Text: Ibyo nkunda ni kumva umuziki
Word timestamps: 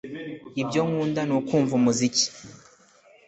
Ibyo 0.61 0.81
nkunda 0.87 1.21
ni 1.27 1.35
kumva 1.47 1.73
umuziki 1.79 2.25